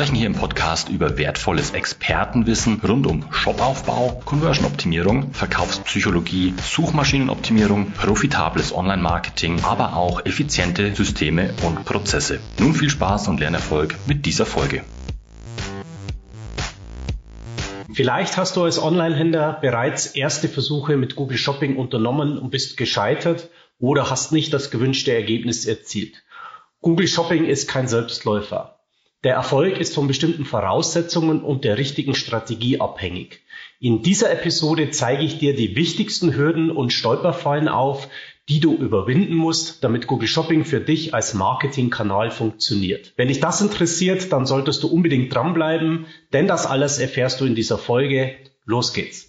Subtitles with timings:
[0.00, 9.62] sprechen hier im Podcast über wertvolles Expertenwissen rund um Shopaufbau, Conversion-Optimierung, Verkaufspsychologie, Suchmaschinenoptimierung, profitables Online-Marketing,
[9.62, 12.40] aber auch effiziente Systeme und Prozesse.
[12.58, 14.84] Nun viel Spaß und Lernerfolg mit dieser Folge.
[17.92, 23.50] Vielleicht hast du als Online-Händler bereits erste Versuche mit Google Shopping unternommen und bist gescheitert
[23.78, 26.22] oder hast nicht das gewünschte Ergebnis erzielt.
[26.80, 28.79] Google Shopping ist kein Selbstläufer.
[29.22, 33.40] Der Erfolg ist von bestimmten Voraussetzungen und der richtigen Strategie abhängig.
[33.78, 38.08] In dieser Episode zeige ich dir die wichtigsten Hürden und Stolperfallen auf,
[38.48, 43.12] die du überwinden musst, damit Google Shopping für dich als Marketingkanal funktioniert.
[43.16, 47.54] Wenn dich das interessiert, dann solltest du unbedingt dranbleiben, denn das alles erfährst du in
[47.54, 48.36] dieser Folge.
[48.64, 49.28] Los geht's.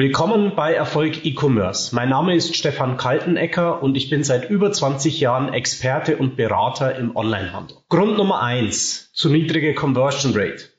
[0.00, 1.94] Willkommen bei Erfolg E-Commerce.
[1.94, 6.96] Mein Name ist Stefan Kaltenecker und ich bin seit über 20 Jahren Experte und Berater
[6.96, 7.76] im Onlinehandel.
[7.90, 10.70] Grund Nummer eins: zu niedrige Conversion Rate.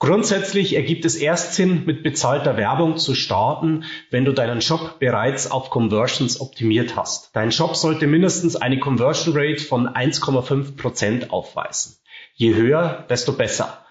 [0.00, 5.48] Grundsätzlich ergibt es erst Sinn, mit bezahlter Werbung zu starten, wenn du deinen Shop bereits
[5.48, 7.30] auf Conversions optimiert hast.
[7.36, 11.98] Dein Shop sollte mindestens eine Conversion Rate von 1,5 Prozent aufweisen.
[12.34, 13.84] Je höher, desto besser.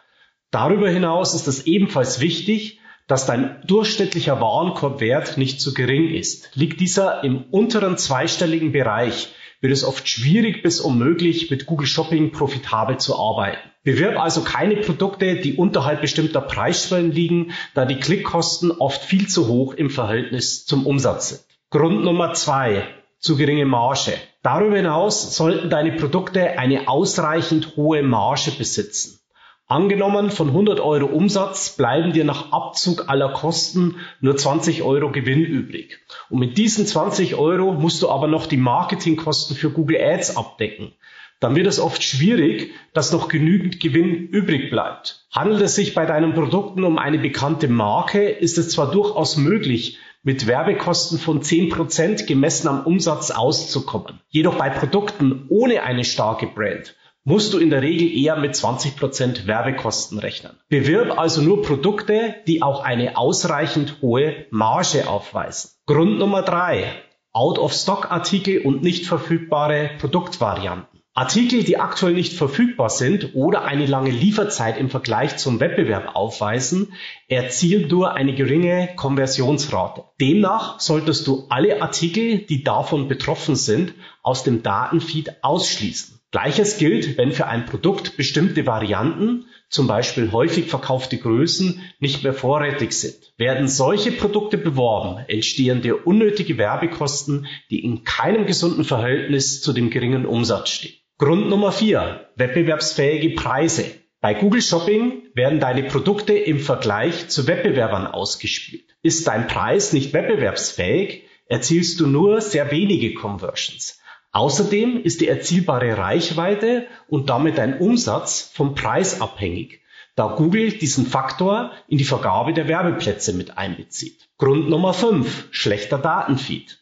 [0.51, 6.55] Darüber hinaus ist es ebenfalls wichtig, dass dein durchschnittlicher Warenkorbwert nicht zu gering ist.
[6.55, 12.31] Liegt dieser im unteren zweistelligen Bereich, wird es oft schwierig bis unmöglich, mit Google Shopping
[12.31, 13.69] profitabel zu arbeiten.
[13.83, 19.47] Bewirb also keine Produkte, die unterhalb bestimmter Preisschwellen liegen, da die Klickkosten oft viel zu
[19.47, 21.41] hoch im Verhältnis zum Umsatz sind.
[21.69, 22.87] Grund Nummer zwei.
[23.19, 24.13] Zu geringe Marge.
[24.41, 29.19] Darüber hinaus sollten deine Produkte eine ausreichend hohe Marge besitzen.
[29.67, 35.45] Angenommen, von 100 Euro Umsatz bleiben dir nach Abzug aller Kosten nur 20 Euro Gewinn
[35.45, 35.99] übrig.
[36.29, 40.91] Und mit diesen 20 Euro musst du aber noch die Marketingkosten für Google Ads abdecken.
[41.39, 45.25] Dann wird es oft schwierig, dass noch genügend Gewinn übrig bleibt.
[45.31, 49.97] Handelt es sich bei deinen Produkten um eine bekannte Marke, ist es zwar durchaus möglich,
[50.23, 54.19] mit Werbekosten von 10% gemessen am Umsatz auszukommen.
[54.29, 59.47] Jedoch bei Produkten ohne eine starke Brand musst du in der Regel eher mit 20%
[59.47, 60.59] Werbekosten rechnen.
[60.69, 65.71] Bewirb also nur Produkte, die auch eine ausreichend hohe Marge aufweisen.
[65.85, 66.85] Grund Nummer drei:
[67.31, 70.93] Out-of-Stock-Artikel und nicht verfügbare Produktvarianten.
[71.15, 76.93] Artikel, die aktuell nicht verfügbar sind oder eine lange Lieferzeit im Vergleich zum Wettbewerb aufweisen,
[77.27, 80.05] erzielen nur eine geringe Konversionsrate.
[80.19, 86.19] Demnach solltest du alle Artikel, die davon betroffen sind, aus dem Datenfeed ausschließen.
[86.33, 92.33] Gleiches gilt, wenn für ein Produkt bestimmte Varianten, zum Beispiel häufig verkaufte Größen, nicht mehr
[92.33, 93.33] vorrätig sind.
[93.37, 99.91] Werden solche Produkte beworben, entstehen dir unnötige Werbekosten, die in keinem gesunden Verhältnis zu dem
[99.91, 100.95] geringen Umsatz stehen.
[101.19, 103.85] Grund Nummer vier: Wettbewerbsfähige Preise.
[104.19, 108.95] Bei Google Shopping werden deine Produkte im Vergleich zu Wettbewerbern ausgespielt.
[109.03, 113.99] Ist dein Preis nicht wettbewerbsfähig, erzielst du nur sehr wenige Conversions.
[114.33, 119.81] Außerdem ist die erzielbare Reichweite und damit dein Umsatz vom Preis abhängig,
[120.15, 124.27] da Google diesen Faktor in die Vergabe der Werbeplätze mit einbezieht.
[124.39, 125.49] Grund Nummer 5.
[125.51, 126.79] Schlechter Datenfeed.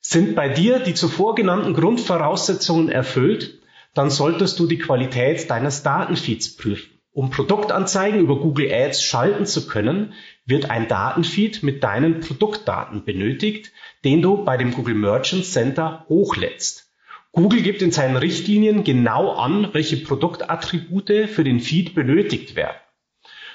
[0.00, 3.60] Sind bei dir die zuvor genannten Grundvoraussetzungen erfüllt,
[3.92, 6.90] dann solltest du die Qualität deines Datenfeeds prüfen.
[7.12, 10.14] Um Produktanzeigen über Google Ads schalten zu können,
[10.46, 13.72] wird ein Datenfeed mit deinen Produktdaten benötigt,
[14.04, 16.83] den du bei dem Google Merchant Center hochlädst.
[17.34, 22.76] Google gibt in seinen Richtlinien genau an, welche Produktattribute für den Feed benötigt werden.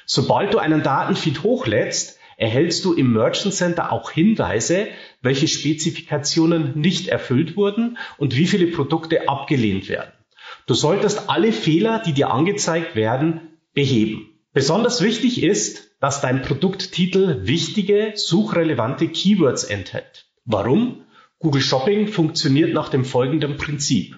[0.05, 4.87] Sobald du einen Datenfeed hochlädst, erhältst du im Merchant Center auch Hinweise,
[5.21, 10.11] welche Spezifikationen nicht erfüllt wurden und wie viele Produkte abgelehnt werden.
[10.65, 14.29] Du solltest alle Fehler, die dir angezeigt werden, beheben.
[14.51, 20.25] Besonders wichtig ist, dass dein Produkttitel wichtige, suchrelevante Keywords enthält.
[20.43, 21.05] Warum?
[21.41, 24.17] Google Shopping funktioniert nach dem folgenden Prinzip.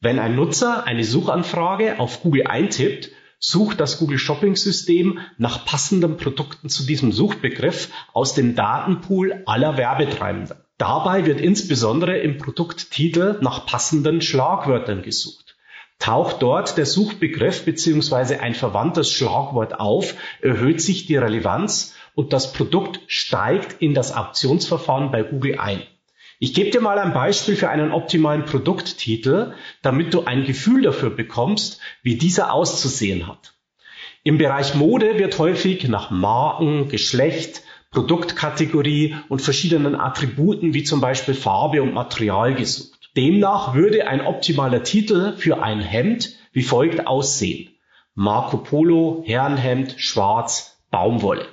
[0.00, 6.16] Wenn ein Nutzer eine Suchanfrage auf Google eintippt, sucht das Google Shopping System nach passenden
[6.16, 10.56] Produkten zu diesem Suchbegriff aus dem Datenpool aller Werbetreibenden.
[10.76, 15.54] Dabei wird insbesondere im Produkttitel nach passenden Schlagwörtern gesucht.
[16.00, 18.38] Taucht dort der Suchbegriff bzw.
[18.38, 25.12] ein verwandtes Schlagwort auf, erhöht sich die Relevanz und das Produkt steigt in das Auktionsverfahren
[25.12, 25.84] bei Google ein.
[26.38, 31.10] Ich gebe dir mal ein Beispiel für einen optimalen Produkttitel, damit du ein Gefühl dafür
[31.10, 33.54] bekommst, wie dieser auszusehen hat.
[34.22, 41.34] Im Bereich Mode wird häufig nach Marken, Geschlecht, Produktkategorie und verschiedenen Attributen wie zum Beispiel
[41.34, 43.10] Farbe und Material gesucht.
[43.16, 47.70] Demnach würde ein optimaler Titel für ein Hemd wie folgt aussehen.
[48.14, 51.46] Marco Polo, Herrenhemd, Schwarz, Baumwolle.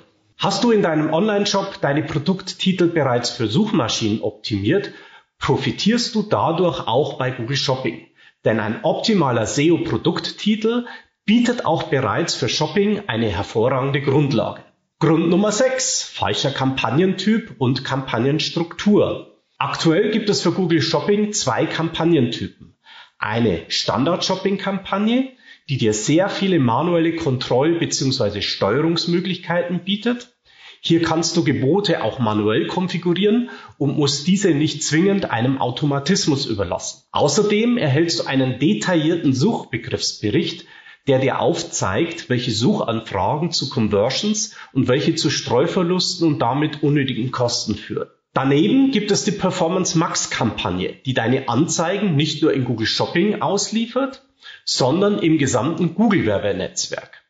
[0.44, 4.92] Hast du in deinem Online-Shop deine Produkttitel bereits für Suchmaschinen optimiert,
[5.38, 8.08] profitierst du dadurch auch bei Google Shopping.
[8.44, 10.84] Denn ein optimaler SEO-Produkttitel
[11.24, 14.60] bietet auch bereits für Shopping eine hervorragende Grundlage.
[14.98, 16.02] Grund Nummer 6.
[16.02, 19.40] Falscher Kampagnentyp und Kampagnenstruktur.
[19.56, 22.76] Aktuell gibt es für Google Shopping zwei Kampagnentypen.
[23.16, 25.30] Eine Standard-Shopping-Kampagne,
[25.70, 28.42] die dir sehr viele manuelle Kontroll- bzw.
[28.42, 30.33] Steuerungsmöglichkeiten bietet
[30.86, 33.48] hier kannst du Gebote auch manuell konfigurieren
[33.78, 37.04] und musst diese nicht zwingend einem Automatismus überlassen.
[37.10, 40.66] Außerdem erhältst du einen detaillierten Suchbegriffsbericht,
[41.06, 47.76] der dir aufzeigt, welche Suchanfragen zu Conversions und welche zu Streuverlusten und damit unnötigen Kosten
[47.76, 48.08] führen.
[48.34, 53.40] Daneben gibt es die Performance Max Kampagne, die deine Anzeigen nicht nur in Google Shopping
[53.40, 54.22] ausliefert,
[54.66, 57.22] sondern im gesamten Google Werbenetzwerk.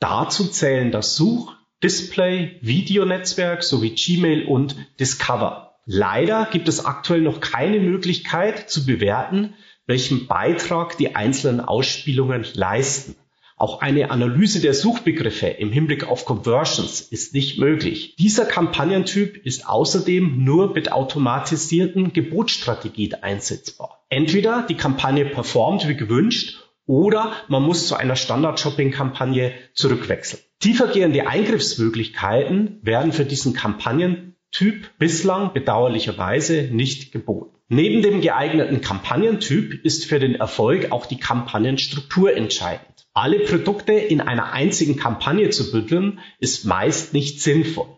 [0.00, 5.76] Dazu zählen das Such-, Display, Videonetzwerk sowie Gmail und Discover.
[5.86, 9.54] Leider gibt es aktuell noch keine Möglichkeit zu bewerten,
[9.86, 13.14] welchen Beitrag die einzelnen Ausspielungen leisten.
[13.56, 18.16] Auch eine Analyse der Suchbegriffe im Hinblick auf Conversions ist nicht möglich.
[18.16, 24.04] Dieser Kampagnentyp ist außerdem nur mit automatisierten Gebotsstrategien einsetzbar.
[24.08, 30.42] Entweder die Kampagne performt wie gewünscht oder man muss zu einer Standard-Shopping-Kampagne zurückwechseln.
[30.58, 37.54] Tiefergehende Eingriffsmöglichkeiten werden für diesen Kampagnentyp bislang bedauerlicherweise nicht geboten.
[37.68, 43.06] Neben dem geeigneten Kampagnentyp ist für den Erfolg auch die Kampagnenstruktur entscheidend.
[43.12, 47.88] Alle Produkte in einer einzigen Kampagne zu bündeln, ist meist nicht sinnvoll.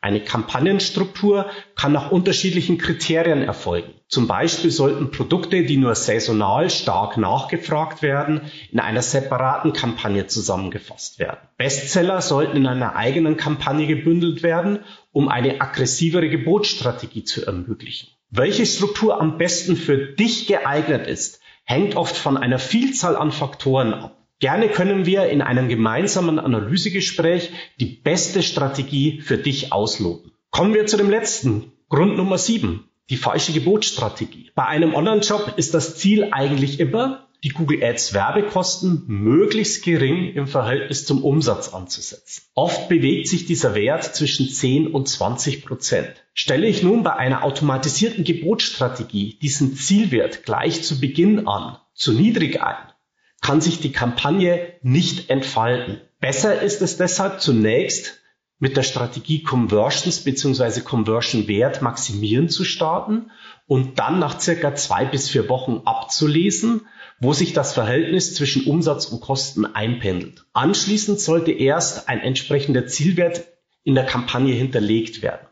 [0.00, 3.92] Eine Kampagnenstruktur kann nach unterschiedlichen Kriterien erfolgen.
[4.12, 11.18] Zum Beispiel sollten Produkte, die nur saisonal stark nachgefragt werden, in einer separaten Kampagne zusammengefasst
[11.18, 11.38] werden.
[11.56, 14.80] Bestseller sollten in einer eigenen Kampagne gebündelt werden,
[15.12, 18.10] um eine aggressivere Gebotsstrategie zu ermöglichen.
[18.28, 23.94] Welche Struktur am besten für dich geeignet ist, hängt oft von einer Vielzahl an Faktoren
[23.94, 24.18] ab.
[24.40, 27.50] Gerne können wir in einem gemeinsamen Analysegespräch
[27.80, 30.32] die beste Strategie für dich ausloten.
[30.50, 34.50] Kommen wir zu dem letzten, Grund Nummer sieben, die falsche Gebotsstrategie.
[34.54, 40.46] Bei einem Online-Shop ist das Ziel eigentlich immer, die Google Ads Werbekosten möglichst gering im
[40.46, 42.44] Verhältnis zum Umsatz anzusetzen.
[42.54, 46.24] Oft bewegt sich dieser Wert zwischen 10 und 20 Prozent.
[46.34, 52.62] Stelle ich nun bei einer automatisierten Gebotsstrategie diesen Zielwert gleich zu Beginn an, zu niedrig
[52.62, 52.92] ein,
[53.40, 56.00] kann sich die Kampagne nicht entfalten.
[56.20, 58.21] Besser ist es deshalb zunächst
[58.62, 60.82] mit der Strategie Conversions bzw.
[60.82, 63.30] Conversion Wert maximieren zu starten
[63.66, 66.82] und dann nach circa zwei bis vier Wochen abzulesen,
[67.18, 70.44] wo sich das Verhältnis zwischen Umsatz und Kosten einpendelt.
[70.52, 73.48] Anschließend sollte erst ein entsprechender Zielwert
[73.82, 75.46] in der Kampagne hinterlegt werden.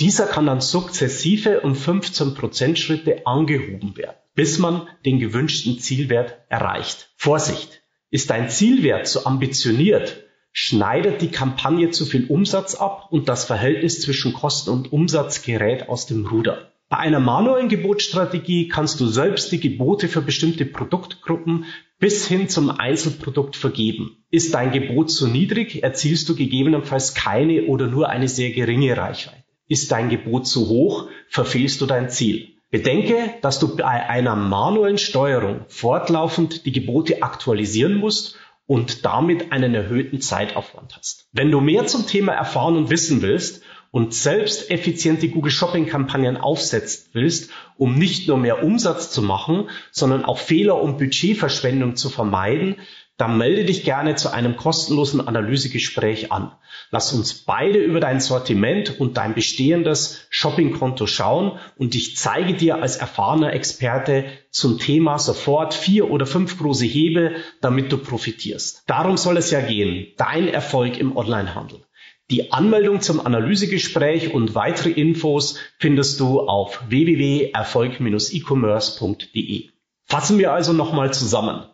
[0.00, 7.08] Dieser kann dann sukzessive um 15% Schritte angehoben werden bis man den gewünschten Zielwert erreicht.
[7.16, 7.82] Vorsicht!
[8.10, 10.25] Ist dein Zielwert zu ambitioniert,
[10.58, 15.90] schneidet die Kampagne zu viel Umsatz ab und das Verhältnis zwischen Kosten und Umsatz gerät
[15.90, 16.72] aus dem Ruder.
[16.88, 21.66] Bei einer manuellen Gebotsstrategie kannst du selbst die Gebote für bestimmte Produktgruppen
[21.98, 24.24] bis hin zum Einzelprodukt vergeben.
[24.30, 29.44] Ist dein Gebot zu niedrig, erzielst du gegebenenfalls keine oder nur eine sehr geringe Reichweite.
[29.68, 32.54] Ist dein Gebot zu hoch, verfehlst du dein Ziel.
[32.70, 39.74] Bedenke, dass du bei einer manuellen Steuerung fortlaufend die Gebote aktualisieren musst und damit einen
[39.74, 41.28] erhöhten Zeitaufwand hast.
[41.32, 46.36] Wenn du mehr zum Thema erfahren und wissen willst und selbst effiziente Google Shopping Kampagnen
[46.36, 52.10] aufsetzen willst, um nicht nur mehr Umsatz zu machen, sondern auch Fehler und Budgetverschwendung zu
[52.10, 52.76] vermeiden,
[53.16, 56.52] dann melde dich gerne zu einem kostenlosen Analysegespräch an.
[56.90, 62.82] Lass uns beide über dein Sortiment und dein bestehendes Shoppingkonto schauen und ich zeige dir
[62.82, 68.82] als erfahrener Experte zum Thema sofort vier oder fünf große Hebel, damit du profitierst.
[68.86, 70.08] Darum soll es ja gehen.
[70.18, 71.86] Dein Erfolg im Onlinehandel.
[72.28, 79.70] Die Anmeldung zum Analysegespräch und weitere Infos findest du auf www.erfolg-e-commerce.de.
[80.04, 81.66] Fassen wir also nochmal zusammen.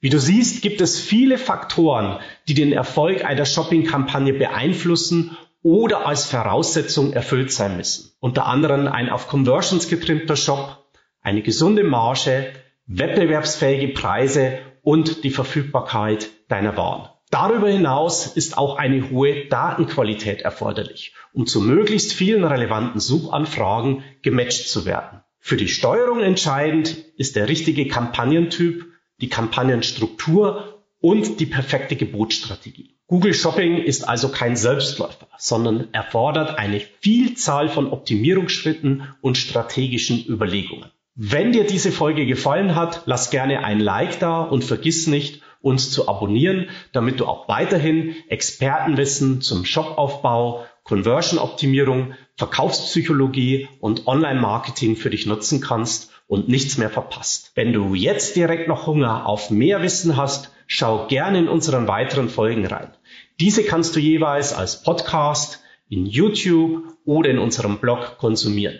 [0.00, 6.24] Wie du siehst, gibt es viele Faktoren, die den Erfolg einer Shopping-Kampagne beeinflussen oder als
[6.24, 8.12] Voraussetzung erfüllt sein müssen.
[8.18, 10.78] Unter anderem ein auf Conversions getrimmter Shop,
[11.20, 12.50] eine gesunde Marge,
[12.86, 17.10] wettbewerbsfähige Preise und die Verfügbarkeit deiner Waren.
[17.30, 24.68] Darüber hinaus ist auch eine hohe Datenqualität erforderlich, um zu möglichst vielen relevanten Suchanfragen gematcht
[24.68, 25.20] zu werden.
[25.38, 28.89] Für die Steuerung entscheidend ist der richtige Kampagnentyp,
[29.20, 32.96] die Kampagnenstruktur und die perfekte Gebotsstrategie.
[33.06, 40.90] Google Shopping ist also kein Selbstläufer, sondern erfordert eine Vielzahl von Optimierungsschritten und strategischen Überlegungen.
[41.16, 45.90] Wenn dir diese Folge gefallen hat, lass gerne ein Like da und vergiss nicht, uns
[45.90, 55.26] zu abonnieren, damit du auch weiterhin Expertenwissen zum Shopaufbau, Conversion-Optimierung, Verkaufspsychologie und Online-Marketing für dich
[55.26, 57.50] nutzen kannst und nichts mehr verpasst.
[57.56, 62.28] Wenn du jetzt direkt noch Hunger auf mehr Wissen hast, schau gerne in unseren weiteren
[62.28, 62.92] Folgen rein.
[63.40, 68.78] Diese kannst du jeweils als Podcast, in YouTube oder in unserem Blog konsumieren.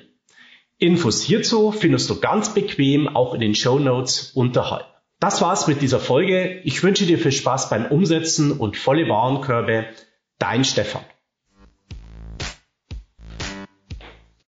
[0.78, 4.86] Infos hierzu findest du ganz bequem auch in den Show Notes unterhalb.
[5.18, 6.60] Das war's mit dieser Folge.
[6.62, 9.86] Ich wünsche dir viel Spaß beim Umsetzen und volle Warenkörbe.
[10.38, 11.02] Dein Stefan.